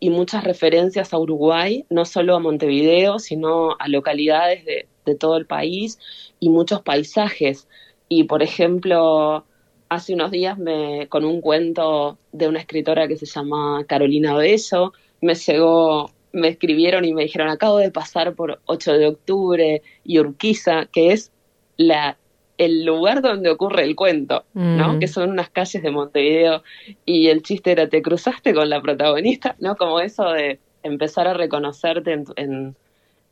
y 0.00 0.10
muchas 0.10 0.44
referencias 0.44 1.12
a 1.12 1.18
Uruguay, 1.18 1.84
no 1.90 2.04
solo 2.04 2.36
a 2.36 2.40
Montevideo, 2.40 3.18
sino 3.18 3.76
a 3.78 3.88
localidades 3.88 4.64
de, 4.64 4.88
de 5.04 5.14
todo 5.14 5.36
el 5.36 5.46
país 5.46 5.98
y 6.40 6.50
muchos 6.50 6.82
paisajes. 6.82 7.68
Y 8.08 8.24
por 8.24 8.42
ejemplo, 8.42 9.44
hace 9.88 10.14
unos 10.14 10.30
días 10.30 10.58
me, 10.58 11.08
con 11.08 11.24
un 11.24 11.40
cuento 11.40 12.18
de 12.32 12.48
una 12.48 12.60
escritora 12.60 13.08
que 13.08 13.16
se 13.16 13.26
llama 13.26 13.84
Carolina 13.86 14.36
Bello, 14.36 14.92
me 15.20 15.34
llegó, 15.34 16.10
me 16.34 16.48
escribieron 16.48 17.04
y 17.04 17.14
me 17.14 17.22
dijeron, 17.22 17.48
acabo 17.48 17.78
de 17.78 17.90
pasar 17.90 18.34
por 18.34 18.60
8 18.66 18.92
de 18.92 19.06
octubre 19.06 19.82
y 20.04 20.18
Urquiza, 20.18 20.86
que 20.86 21.12
es 21.12 21.32
la 21.76 22.18
el 22.56 22.84
lugar 22.84 23.20
donde 23.20 23.50
ocurre 23.50 23.82
el 23.82 23.96
cuento, 23.96 24.44
¿no? 24.54 24.92
Mm. 24.92 24.98
Que 25.00 25.08
son 25.08 25.30
unas 25.30 25.50
calles 25.50 25.82
de 25.82 25.90
Montevideo 25.90 26.62
y 27.04 27.26
el 27.26 27.42
chiste 27.42 27.72
era 27.72 27.88
te 27.88 28.00
cruzaste 28.00 28.54
con 28.54 28.70
la 28.70 28.80
protagonista, 28.80 29.56
¿no? 29.58 29.74
Como 29.74 29.98
eso 29.98 30.30
de 30.30 30.60
empezar 30.84 31.26
a 31.26 31.34
reconocerte 31.34 32.12
en, 32.36 32.76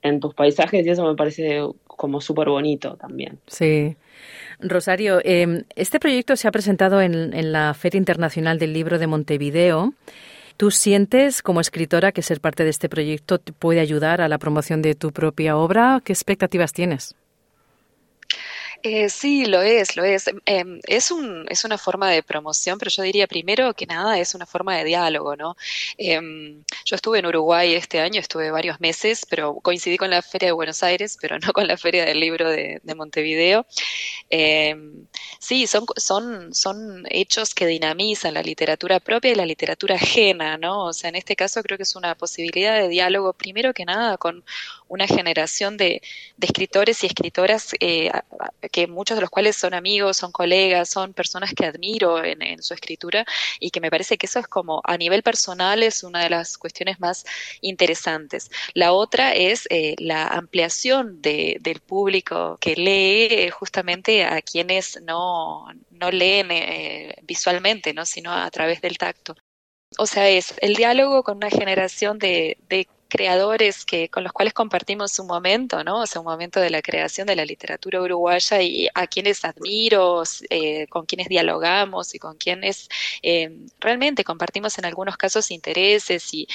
en 0.03 0.21
tus 0.21 0.35
paisajes 0.35 0.85
y 0.85 0.91
eso 0.91 1.07
me 1.07 1.15
parece 1.15 1.61
como 1.87 2.21
súper 2.21 2.49
bonito 2.49 2.97
también. 2.97 3.39
Sí. 3.47 3.97
Rosario, 4.59 5.21
em, 5.25 5.65
este 5.77 5.99
proyecto 6.01 6.37
se 6.37 6.49
ha 6.49 6.53
presentado 6.53 7.01
en, 7.01 7.33
en 7.33 7.53
la 7.53 7.75
Feria 7.75 7.99
Internacional 7.99 8.59
del 8.59 8.73
Libro 8.73 8.99
de 8.99 9.07
Montevideo. 9.07 9.95
¿Tú 10.57 10.71
sientes 10.71 11.43
como 11.43 11.61
escritora 11.61 12.13
que 12.13 12.23
ser 12.23 12.41
parte 12.41 12.65
de 12.65 12.71
este 12.71 12.89
proyecto 12.89 13.39
te 13.39 13.53
puede 13.53 13.81
ayudar 13.81 14.21
a 14.21 14.29
la 14.29 14.39
promoción 14.39 14.83
de 14.83 14.95
tu 14.95 15.13
propia 15.13 15.57
obra? 15.57 16.01
¿Qué 16.05 16.13
expectativas 16.13 16.73
tienes? 16.73 17.15
Eh, 18.85 19.09
sí, 19.11 19.45
lo 19.47 19.63
es, 19.63 19.97
lo 19.97 20.05
es. 20.05 20.29
Em, 20.45 20.81
es, 20.89 21.13
un, 21.13 21.47
es 21.49 21.65
una 21.65 21.79
forma 21.79 22.11
de 22.11 22.23
promoción, 22.25 22.79
pero 22.79 22.91
yo 22.91 23.03
diría 23.05 23.29
primero 23.29 23.75
que 23.75 23.87
nada 23.87 24.19
es 24.19 24.35
una 24.35 24.45
forma 24.45 24.77
de 24.77 24.85
diálogo, 24.85 25.37
¿no? 25.37 25.57
Em, 25.99 26.65
yo 26.85 26.97
estuve 26.97 27.21
en 27.21 27.27
Uruguay 27.27 27.75
este 27.75 28.01
año, 28.01 28.21
estuve 28.21 28.51
varios 28.51 28.81
meses, 28.81 29.25
pero 29.31 29.55
coincidí 29.61 29.99
con 29.99 30.11
la 30.11 30.21
Feria 30.21 30.49
de 30.49 30.53
Buenos 30.53 30.83
Aires, 30.83 31.17
pero 31.21 31.39
no 31.47 31.53
con 31.53 31.69
la 31.69 31.77
Feria 31.77 32.05
del 32.05 32.19
Libro 32.19 32.51
de, 32.51 32.81
Montevideo. 32.97 33.67
Sí, 35.43 35.67
son, 35.67 35.87
son, 35.97 36.55
son 36.55 37.05
hechos 37.11 37.53
que 37.53 37.67
dinamizan 37.67 38.35
la 38.35 38.43
literatura 38.43 39.01
propia 39.01 39.33
y 39.33 39.35
la 39.35 39.45
literatura 39.45 39.97
ajena, 39.97 40.57
¿no? 40.57 40.85
O 40.85 40.93
sea, 40.93 41.09
en 41.11 41.17
este 41.17 41.35
caso 41.35 41.63
creo 41.65 41.77
que 41.77 41.83
es 41.83 41.97
una 41.97 42.15
posibilidad 42.15 42.79
de 42.79 42.89
diálogo, 42.89 43.33
primero 43.33 43.75
que 43.75 43.85
nada, 43.85 44.19
con 44.19 44.45
una 44.87 45.09
generación 45.09 45.77
de, 45.77 46.01
de 46.37 46.47
escritores 46.47 47.03
y 47.03 47.07
escritoras 47.07 47.73
eh, 47.81 48.11
que 48.71 48.87
muchos 48.87 49.17
de 49.17 49.23
los 49.23 49.31
cuales 49.31 49.57
son 49.57 49.75
amigos, 49.75 50.19
son 50.19 50.31
colegas, 50.33 50.91
son 50.91 51.13
personas 51.13 51.55
que 51.55 51.67
admiro 51.67 52.23
en, 52.23 52.63
su 52.63 52.75
escritura 52.75 53.25
y 53.59 53.71
que 53.71 53.81
me 53.81 53.91
parece 53.91 54.19
que 54.19 54.27
eso 54.27 54.39
es 54.39 54.47
como 54.47 54.81
a 54.85 54.97
nivel 54.97 55.23
personal 55.23 55.83
es 55.83 56.05
una 56.05 56.23
de 56.23 56.31
las 56.31 56.59
cuestiones 56.59 57.01
más 57.01 57.25
interesantes. 57.63 58.51
La 58.75 58.93
otra 58.93 59.33
es 59.35 59.67
eh, 59.71 59.95
la 59.99 60.29
ampliación 60.29 61.21
de, 61.23 61.59
del 61.61 61.81
público 61.81 62.59
que 62.61 62.77
lee 62.77 63.29
eh, 63.31 63.51
justamente 63.51 64.25
a 64.25 64.43
quienes 64.43 65.01
no, 65.03 65.32
no 65.91 66.11
leen 66.11 66.51
eh, 66.51 67.17
visualmente, 67.23 67.93
¿no? 67.93 68.05
sino 68.07 68.33
a 68.33 68.51
través 68.51 68.81
del 68.81 68.99
tacto. 68.99 69.35
O 69.99 70.07
sea, 70.07 70.29
es 70.29 70.55
el 70.61 70.75
diálogo 70.75 71.23
con 71.23 71.37
una 71.37 71.51
generación 71.51 72.19
de, 72.19 72.57
creadores 73.09 73.85
que, 73.85 74.09
con 74.09 74.25
los 74.25 74.33
cuales 74.33 74.55
compartimos 74.55 75.19
un 75.19 75.27
momento, 75.27 75.85
¿no? 75.85 76.01
O 76.01 76.07
sea, 76.07 76.23
un 76.23 76.27
momento 76.27 76.61
de 76.61 76.71
la 76.71 76.81
creación 76.81 77.27
de 77.27 77.37
la 77.37 77.45
literatura 77.45 78.01
uruguaya 78.01 78.63
y 78.63 78.89
a 78.95 79.07
quienes 79.07 79.45
admiro, 79.45 80.23
eh, 80.49 80.87
con 80.87 81.05
quienes 81.05 81.29
dialogamos 81.29 82.15
y 82.15 82.19
con 82.19 82.39
quienes 82.39 82.89
eh, 83.23 83.51
realmente 83.81 84.25
compartimos 84.25 84.79
en 84.79 84.87
algunos 84.87 85.19
casos 85.19 85.51
intereses 85.51 86.33
y, 86.33 86.49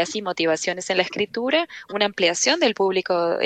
así 0.00 0.22
motivaciones 0.22 0.88
en 0.88 0.98
la 0.98 1.02
escritura, 1.02 1.66
una 1.92 2.04
ampliación 2.04 2.60
del 2.60 2.74
público 2.74 3.36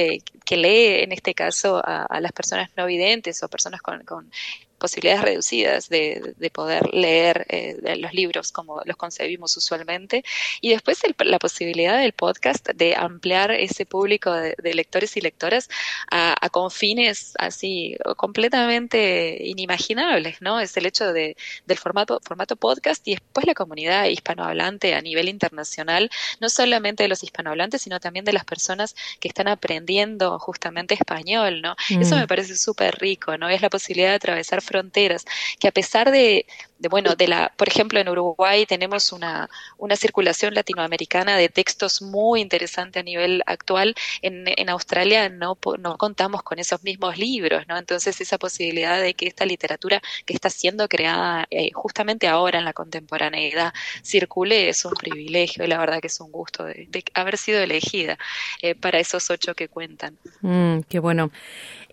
que 0.45 0.57
lee, 0.59 1.05
en 1.05 1.13
este 1.13 1.33
caso, 1.33 1.81
a, 1.83 2.21
las 2.21 2.33
personas 2.33 2.69
no 2.77 2.85
videntes 2.85 3.43
o 3.43 3.49
personas 3.49 3.81
con 3.81 4.31
posibilidades 4.79 5.23
reducidas 5.23 5.89
de, 5.89 6.35
de 6.37 6.51
poder 6.51 6.95
leer 6.95 7.47
eh, 7.49 7.97
los 7.99 8.13
libros 8.15 8.53
como 8.53 8.81
los 8.85 8.97
concebimos 8.97 9.57
usualmente. 9.57 10.25
Y 10.61 10.71
después 10.71 11.01
la 11.19 11.39
posibilidad 11.39 11.99
del 11.99 12.13
podcast 12.13 12.69
de 12.71 12.95
ampliar 12.97 13.51
ese 13.51 13.87
público 13.87 14.33
de, 14.33 14.55
lectores 14.75 15.17
y 15.17 15.21
lectoras 15.21 15.69
a, 16.11 16.35
a, 16.41 16.49
confines 16.51 17.35
así 17.39 17.97
completamente 18.17 19.39
inimaginables, 19.45 20.41
¿no? 20.41 20.61
Es 20.61 20.77
el 20.77 20.87
hecho 20.87 21.13
de, 21.13 21.37
del 21.67 21.79
formato, 21.79 22.21
formato 22.23 22.57
podcast 22.57 23.07
y 23.09 23.13
después 23.13 23.47
la 23.47 23.55
comunidad 23.55 24.05
hispanohablante 24.07 24.95
a 24.95 25.01
nivel 25.01 25.29
internacional, 25.29 26.11
no 26.41 26.49
solamente 26.49 27.03
de 27.03 27.09
los 27.09 27.23
hispanohablantes, 27.23 27.83
sino 27.83 28.01
también 28.01 28.25
de 28.25 28.33
las 28.33 28.45
personas 28.45 28.95
que 29.21 29.29
están 29.29 29.49
aprendiendo 29.49 30.39
justamente 30.39 30.95
español, 30.95 31.63
¿no? 31.63 31.77
Eso 31.91 32.17
mm. 32.17 32.19
me 32.21 32.27
parece 32.27 32.57
súper 32.57 32.97
rico, 32.99 33.37
¿no? 33.37 33.49
Es 33.49 33.63
la 33.63 33.71
posibilidad 33.71 34.11
de 34.11 34.17
atravesar 34.17 34.63
fronteras, 34.69 35.25
que 35.61 35.69
a 35.69 35.73
pesar 35.73 36.11
de, 36.13 36.47
de, 36.79 36.89
bueno, 36.89 37.15
de 37.15 37.29
la, 37.29 37.53
por 37.57 37.69
ejemplo, 37.69 38.01
en 38.01 38.09
Uruguay 38.09 38.67
tenemos 38.67 39.13
una, 39.13 39.49
una 39.77 39.97
circulación 39.97 40.55
latinoamericana 40.55 41.37
de 41.37 41.49
textos 41.49 42.03
muy 42.03 42.41
interesante 42.41 42.99
a 43.01 43.03
nivel 43.03 43.43
actual, 43.47 43.95
en, 44.23 44.45
en 44.47 44.69
Australia 44.71 45.29
no, 45.29 45.59
no 45.79 45.97
contamos 45.97 46.43
con 46.43 46.59
esos 46.59 46.83
mismos 46.83 47.19
libros, 47.19 47.65
¿no? 47.69 47.77
Entonces 47.77 48.21
esa 48.21 48.39
posibilidad 48.39 49.01
de 49.01 49.15
que 49.15 49.27
esta 49.27 49.45
literatura 49.45 50.01
que 50.25 50.35
está 50.35 50.51
siendo 50.51 50.89
creada 50.89 51.47
eh, 51.51 51.71
justamente 51.73 52.29
ahora 52.29 52.59
en 52.59 52.65
la 52.65 52.73
contemporaneidad 52.73 53.73
circule 54.03 54.69
es 54.69 54.85
un 54.85 54.93
privilegio 54.93 55.65
y 55.65 55.69
la 55.69 55.79
verdad 55.79 56.01
que 56.01 56.09
es 56.09 56.21
un 56.21 56.31
gusto 56.33 56.65
de, 56.65 56.89
haber 57.15 57.39
sido 57.39 57.61
elegida 57.61 58.19
eh, 58.63 58.75
para 58.75 58.99
esos 58.99 59.31
ocho 59.31 59.55
que 59.55 59.69
cuentan. 59.69 60.17
Mm, 60.41 60.81
qué 60.89 60.99
bueno. 60.99 61.31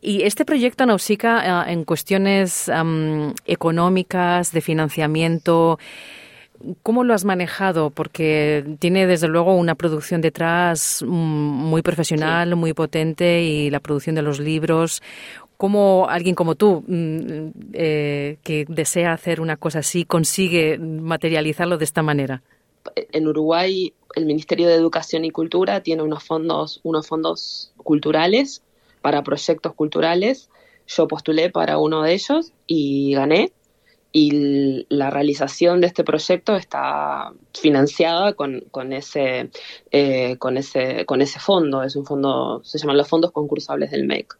Y 0.02 0.24
este 0.24 0.46
proyecto 0.46 0.86
Nausica, 0.86 1.66
eh, 1.68 1.72
en 1.74 1.84
cuestiones 1.84 2.70
económicas, 3.46 4.52
de 4.52 4.62
financiamiento, 4.76 5.80
¿Cómo 6.84 7.04
lo 7.04 7.14
has 7.14 7.26
manejado? 7.26 7.90
Porque 7.90 8.64
tiene 8.80 9.06
desde 9.08 9.28
luego 9.28 9.56
una 9.56 9.76
producción 9.76 10.22
detrás 10.22 11.04
mm, 11.06 11.10
muy 11.12 11.82
profesional, 11.82 12.56
muy 12.56 12.74
potente 12.74 13.44
y 13.44 13.70
la 13.70 13.82
producción 13.82 14.16
de 14.16 14.22
los 14.22 14.40
libros. 14.40 15.02
¿Cómo 15.58 16.08
alguien 16.10 16.34
como 16.34 16.56
tú, 16.56 16.84
mm, 16.88 17.50
eh, 17.74 18.38
que 18.44 18.66
desea 18.70 19.14
hacer 19.14 19.42
una 19.42 19.58
cosa 19.58 19.80
así, 19.80 20.06
consigue 20.06 20.78
materializarlo 20.78 21.78
de 21.78 21.86
esta 21.86 22.02
manera? 22.02 22.42
En 22.96 23.28
Uruguay, 23.28 23.94
el 24.16 24.26
Ministerio 24.26 24.68
de 24.68 24.76
Educación 24.76 25.26
y 25.26 25.32
Cultura 25.32 25.82
tiene 25.82 26.04
unos 26.04 26.24
fondos, 26.24 26.80
unos 26.84 27.08
fondos 27.08 27.72
culturales 27.78 28.64
para 29.02 29.24
proyectos 29.24 29.74
culturales. 29.74 30.50
Yo 30.88 31.08
postulé 31.08 31.50
para 31.50 31.78
uno 31.78 32.02
de 32.02 32.14
ellos 32.14 32.54
y 32.66 33.14
gané. 33.14 33.52
Y 34.18 34.86
la 34.88 35.10
realización 35.10 35.82
de 35.82 35.88
este 35.88 36.06
proyecto 36.06 36.56
está 36.56 37.34
financiada 37.54 38.32
con, 38.32 38.62
con 38.72 38.94
ese, 38.94 39.50
eh, 39.92 40.38
con, 40.38 40.56
ese, 40.56 41.06
con 41.06 41.22
ese 41.22 41.38
fondo. 41.42 41.84
Es 41.84 41.98
un 41.98 42.06
fondo, 42.06 42.62
se 42.64 42.78
llaman 42.78 42.96
los 42.96 43.10
fondos 43.10 43.34
concursables 43.34 43.92
del 43.92 44.06
MEC. 44.06 44.38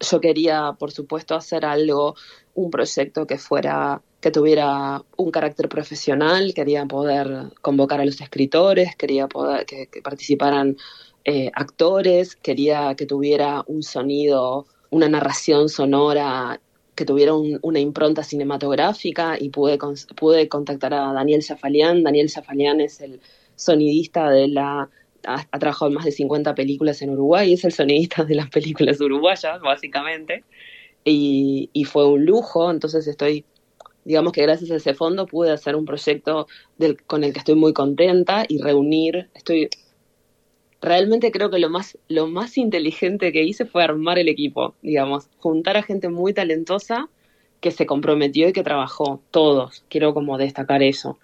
Yo 0.00 0.20
quería, 0.20 0.74
por 0.76 0.90
supuesto, 0.90 1.36
hacer 1.36 1.64
algo, 1.64 2.16
un 2.54 2.72
proyecto 2.72 3.28
que 3.28 3.38
fuera 3.38 4.02
que 4.20 4.32
tuviera 4.32 5.04
un 5.16 5.30
carácter 5.30 5.68
profesional, 5.68 6.52
quería 6.52 6.84
poder 6.86 7.52
convocar 7.62 8.00
a 8.00 8.04
los 8.04 8.20
escritores, 8.20 8.96
quería 8.96 9.28
poder 9.28 9.66
que 9.66 9.88
participaran 10.02 10.76
eh, 11.24 11.52
actores, 11.54 12.34
quería 12.34 12.96
que 12.96 13.06
tuviera 13.06 13.62
un 13.68 13.84
sonido, 13.84 14.66
una 14.90 15.08
narración 15.08 15.68
sonora, 15.68 16.60
que 16.94 17.04
tuviera 17.04 17.34
una 17.34 17.80
impronta 17.80 18.22
cinematográfica 18.22 19.36
y 19.40 19.50
pude, 19.50 19.78
pude 20.16 20.48
contactar 20.48 20.94
a 20.94 21.12
Daniel 21.12 21.42
Zafalián. 21.42 22.02
Daniel 22.02 22.30
Zafalián 22.30 22.80
es 22.80 23.00
el 23.00 23.20
sonidista 23.56 24.30
de 24.30 24.48
la... 24.48 24.88
Ha, 25.26 25.58
trabajado 25.58 25.88
en 25.88 25.94
más 25.96 26.06
de 26.06 26.12
50 26.12 26.54
películas 26.54 27.02
en 27.02 27.10
Uruguay, 27.10 27.52
es 27.52 27.64
el 27.64 27.72
sonidista 27.72 28.24
de 28.24 28.34
las 28.34 28.48
películas 28.48 28.98
uruguayas, 29.02 29.60
básicamente, 29.60 30.44
y, 31.04 31.68
y 31.74 31.84
fue 31.84 32.08
un 32.08 32.24
lujo, 32.24 32.70
entonces 32.70 33.06
estoy 33.06 33.44
digamos 34.04 34.32
que 34.32 34.42
gracias 34.42 34.70
a 34.70 34.76
ese 34.76 34.94
fondo 34.94 35.26
pude 35.26 35.52
hacer 35.52 35.76
un 35.76 35.84
proyecto 35.84 36.46
con 37.06 37.22
el 37.22 37.32
que 37.32 37.38
estoy 37.40 37.54
muy 37.54 37.72
contenta 37.72 38.44
y 38.48 38.60
reunir, 38.62 39.28
estoy 39.34 39.68
realmente 40.80 41.30
creo 41.30 41.50
que 41.50 41.58
lo 41.58 41.68
más, 41.68 41.98
lo 42.08 42.26
más 42.26 42.56
inteligente 42.56 43.32
que 43.32 43.44
hice 43.44 43.66
fue 43.66 43.84
armar 43.84 44.18
el 44.18 44.28
equipo, 44.28 44.74
digamos, 44.82 45.28
juntar 45.38 45.76
a 45.76 45.82
gente 45.82 46.08
muy 46.08 46.32
talentosa 46.32 47.08
que 47.60 47.70
se 47.70 47.86
comprometió 47.86 48.48
y 48.48 48.52
que 48.52 48.62
trabajó, 48.62 49.20
todos, 49.30 49.84
quiero 49.88 50.14
como 50.14 50.38
destacar 50.38 50.82
eso. 50.82 51.18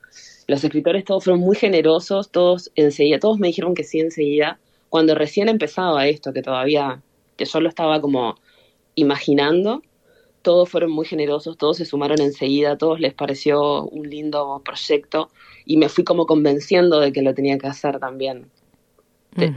Los 0.46 0.62
escritores 0.62 1.04
todos 1.04 1.24
fueron 1.24 1.40
muy 1.40 1.56
generosos, 1.56 2.30
todos 2.30 2.70
enseguida, 2.74 3.18
todos 3.18 3.38
me 3.38 3.48
dijeron 3.48 3.74
que 3.74 3.84
sí 3.84 4.00
enseguida, 4.00 4.60
cuando 4.90 5.14
recién 5.14 5.48
empezaba 5.48 6.06
esto, 6.06 6.32
que 6.32 6.42
todavía, 6.42 7.02
que 7.36 7.46
yo 7.46 7.60
lo 7.60 7.68
estaba 7.68 8.00
como 8.00 8.36
imaginando, 8.94 9.82
todos 10.42 10.68
fueron 10.68 10.92
muy 10.92 11.06
generosos, 11.06 11.56
todos 11.58 11.78
se 11.78 11.86
sumaron 11.86 12.20
enseguida, 12.20 12.78
todos 12.78 13.00
les 13.00 13.14
pareció 13.14 13.84
un 13.84 14.08
lindo 14.08 14.62
proyecto 14.64 15.30
y 15.64 15.78
me 15.78 15.88
fui 15.88 16.04
como 16.04 16.26
convenciendo 16.26 17.00
de 17.00 17.12
que 17.12 17.22
lo 17.22 17.34
tenía 17.34 17.58
que 17.58 17.66
hacer 17.66 17.98
también 17.98 18.50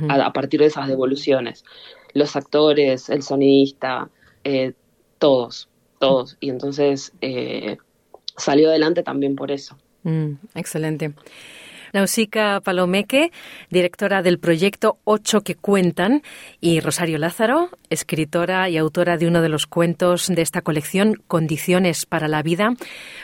a, 0.10 0.34
partir 0.34 0.60
de 0.60 0.68
esas 0.68 0.88
devoluciones. 0.88 1.64
Los 2.14 2.36
actores, 2.36 3.10
el 3.10 3.22
sonidista, 3.22 4.10
eh, 4.44 4.74
todos, 5.18 5.70
todos. 6.00 6.38
Y 6.40 6.50
entonces 6.50 7.14
eh, 7.22 7.78
salió 8.38 8.70
adelante 8.70 9.04
también 9.04 9.36
por 9.36 9.52
eso. 9.52 9.78
Mm, 10.04 10.34
excelente. 10.56 11.14
Nausica 11.94 12.62
Palomeque, 12.62 13.32
directora 13.70 14.22
del 14.22 14.40
proyecto 14.40 15.00
Ocho 15.04 15.42
que 15.42 15.56
Cuentan, 15.56 16.22
y 16.62 16.80
Rosario 16.80 17.18
Lázaro, 17.18 17.70
escritora 17.90 18.70
y 18.70 18.78
autora 18.78 19.18
de 19.18 19.28
uno 19.28 19.42
de 19.42 19.50
los 19.50 19.66
cuentos 19.66 20.28
de 20.28 20.42
esta 20.42 20.62
colección, 20.62 21.16
Condiciones 21.28 22.06
para 22.06 22.28
la 22.28 22.44
Vida. 22.44 22.74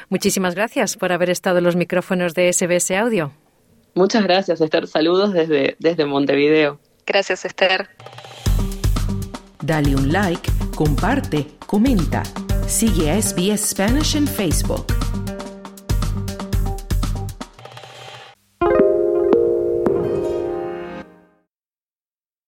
Muchísimas 0.10 0.56
gracias 0.56 0.98
por 0.98 1.12
haber 1.12 1.30
estado 1.30 1.60
en 1.60 1.66
los 1.66 1.76
micrófonos 1.76 2.34
de 2.34 2.52
SBS 2.52 2.92
Audio. 2.92 3.45
Muchas 3.96 4.24
gracias, 4.24 4.62
Esther. 4.62 4.88
Saludos 4.88 5.34
desde, 5.34 5.78
desde 5.80 6.06
Montevideo. 6.06 6.80
Gracias, 7.08 7.46
Esther. 7.46 7.90
Dale 9.62 9.96
un 9.96 10.12
like, 10.12 10.52
comparte, 10.76 11.48
comenta. 11.66 12.22
Sigue 12.68 13.10
a 13.10 13.22
SBS 13.22 13.70
Spanish 13.70 14.16
en 14.16 14.28
Facebook. 14.28 14.95